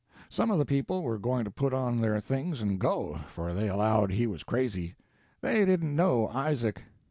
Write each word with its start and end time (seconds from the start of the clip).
Some 0.31 0.49
of 0.49 0.57
the 0.57 0.65
people 0.65 1.03
were 1.03 1.19
going 1.19 1.45
to 1.45 1.51
put 1.51 1.75
on 1.75 2.01
their 2.01 2.19
things 2.19 2.59
and 2.63 2.79
go, 2.79 3.19
for 3.27 3.53
they 3.53 3.69
allowed 3.69 4.11
he 4.11 4.25
was 4.25 4.43
crazy. 4.43 4.95
They 5.41 5.63
didn't 5.63 5.95
know 5.95 6.27
Isaac. 6.29 6.81